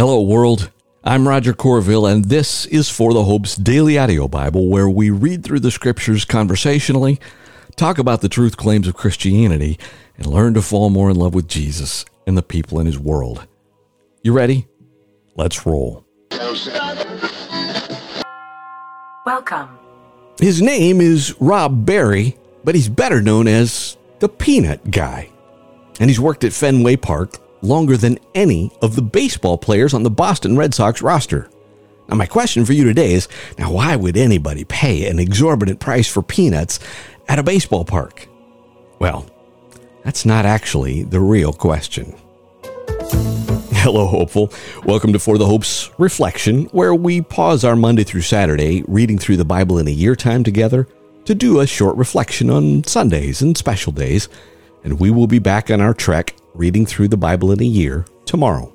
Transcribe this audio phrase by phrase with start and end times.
[0.00, 0.70] Hello, world.
[1.04, 5.44] I'm Roger Corville, and this is For the Hope's Daily Audio Bible, where we read
[5.44, 7.20] through the scriptures conversationally,
[7.76, 9.78] talk about the truth claims of Christianity,
[10.16, 13.46] and learn to fall more in love with Jesus and the people in his world.
[14.22, 14.68] You ready?
[15.36, 16.06] Let's roll.
[19.26, 19.68] Welcome.
[20.40, 25.28] His name is Rob Barry, but he's better known as the Peanut Guy.
[26.00, 30.10] And he's worked at Fenway Park longer than any of the baseball players on the
[30.10, 31.48] Boston Red Sox roster.
[32.08, 33.28] Now, my question for you today is
[33.58, 36.80] now, why would anybody pay an exorbitant price for peanuts
[37.28, 38.26] at a baseball park?
[38.98, 39.30] Well,
[40.04, 42.14] that's not actually the real question.
[43.82, 44.52] Hello, hopeful.
[44.84, 49.36] Welcome to For the Hope's Reflection, where we pause our Monday through Saturday reading through
[49.36, 50.86] the Bible in a year time together
[51.24, 54.28] to do a short reflection on Sundays and special days.
[54.84, 58.04] And we will be back on our trek reading through the Bible in a year
[58.24, 58.72] tomorrow.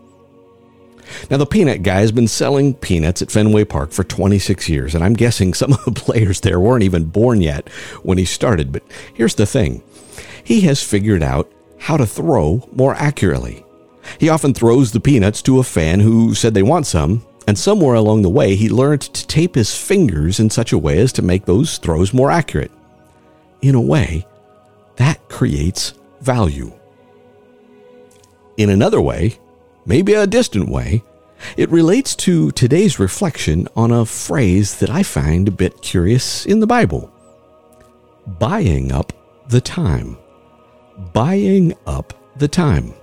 [1.30, 5.04] Now, the peanut guy has been selling peanuts at Fenway Park for 26 years, and
[5.04, 7.70] I'm guessing some of the players there weren't even born yet
[8.04, 8.72] when he started.
[8.72, 9.84] But here's the thing
[10.44, 13.66] he has figured out how to throw more accurately.
[14.20, 17.96] He often throws the peanuts to a fan who said they want some, and somewhere
[17.96, 21.22] along the way, he learned to tape his fingers in such a way as to
[21.22, 22.72] make those throws more accurate.
[23.62, 24.26] In a way,
[24.96, 26.72] that creates value.
[28.58, 29.38] In another way,
[29.86, 31.04] maybe a distant way,
[31.58, 36.60] it relates to today's reflection on a phrase that I find a bit curious in
[36.60, 37.12] the Bible
[38.40, 39.14] buying up
[39.50, 40.18] the time.
[41.14, 42.94] Buying up the time.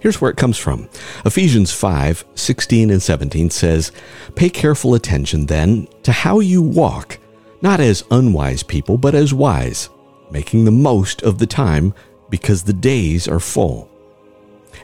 [0.00, 0.88] Here's where it comes from.
[1.24, 3.92] Ephesians 5 16 and 17 says,
[4.34, 7.18] Pay careful attention then to how you walk,
[7.62, 9.88] not as unwise people, but as wise,
[10.30, 11.94] making the most of the time
[12.30, 13.90] because the days are full.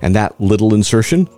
[0.02, 1.28] And that little insertion,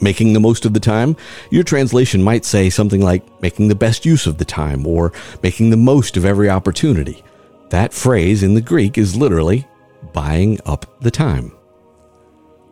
[0.00, 1.16] making the most of the time,
[1.50, 5.70] your translation might say something like making the best use of the time or making
[5.70, 7.22] the most of every opportunity.
[7.70, 9.66] That phrase in the Greek is literally
[10.12, 11.52] buying up the time.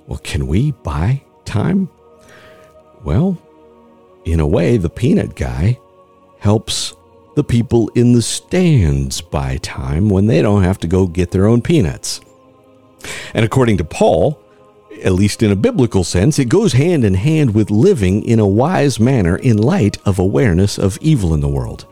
[0.06, 1.88] Well, can we buy time?
[3.04, 3.38] Well,
[4.24, 5.78] in a way, the peanut guy
[6.38, 6.94] helps
[7.34, 11.46] the people in the stands buy time when they don't have to go get their
[11.46, 12.20] own peanuts.
[13.34, 14.41] And according to Paul,
[15.02, 18.46] at least in a biblical sense, it goes hand in hand with living in a
[18.46, 21.86] wise manner in light of awareness of evil in the world.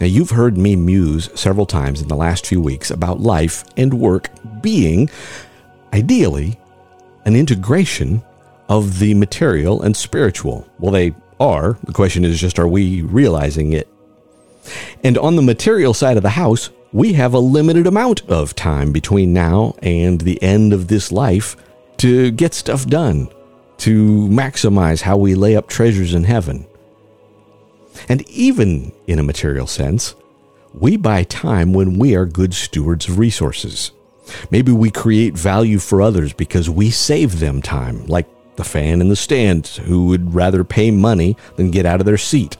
[0.00, 3.94] Now, you've heard me muse several times in the last few weeks about life and
[3.94, 4.28] work
[4.60, 5.08] being,
[5.92, 6.58] ideally,
[7.24, 8.22] an integration
[8.68, 10.66] of the material and spiritual.
[10.78, 11.78] Well, they are.
[11.84, 13.88] The question is just are we realizing it?
[15.04, 18.92] And on the material side of the house, we have a limited amount of time
[18.92, 21.56] between now and the end of this life
[22.02, 23.28] to get stuff done,
[23.78, 26.66] to maximize how we lay up treasures in heaven.
[28.08, 30.16] And even in a material sense,
[30.74, 33.92] we buy time when we are good stewards of resources.
[34.50, 38.26] Maybe we create value for others because we save them time, like
[38.56, 42.18] the fan in the stand who would rather pay money than get out of their
[42.18, 42.56] seat.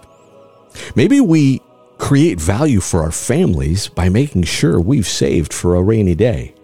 [0.94, 1.62] Maybe we
[1.98, 6.54] create value for our families by making sure we've saved for a rainy day.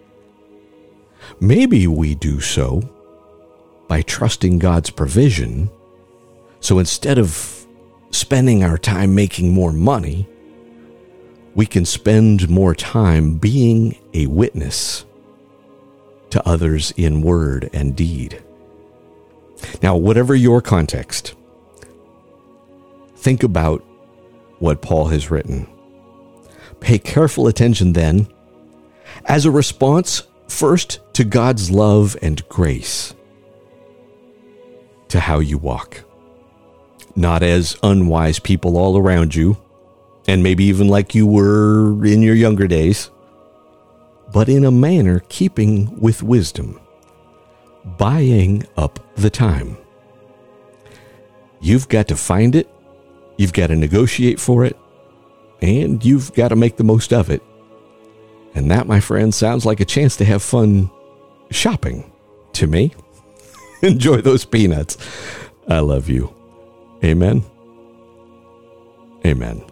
[1.39, 2.89] Maybe we do so
[3.87, 5.69] by trusting God's provision.
[6.59, 7.65] So instead of
[8.11, 10.27] spending our time making more money,
[11.55, 15.05] we can spend more time being a witness
[16.29, 18.43] to others in word and deed.
[19.81, 21.33] Now, whatever your context,
[23.15, 23.83] think about
[24.59, 25.67] what Paul has written.
[26.79, 28.27] Pay careful attention then,
[29.25, 33.15] as a response, first to God's love and grace,
[35.07, 36.03] to how you walk.
[37.15, 39.57] Not as unwise people all around you
[40.27, 43.09] and maybe even like you were in your younger days,
[44.31, 46.79] but in a manner keeping with wisdom,
[47.97, 49.75] buying up the time.
[51.61, 52.69] You've got to find it,
[53.37, 54.77] you've got to negotiate for it,
[55.61, 57.41] and you've got to make the most of it.
[58.55, 60.89] And that, my friend, sounds like a chance to have fun
[61.51, 62.11] shopping
[62.53, 62.93] to me.
[63.81, 64.97] Enjoy those peanuts.
[65.67, 66.33] I love you.
[67.03, 67.43] Amen.
[69.25, 69.63] Amen.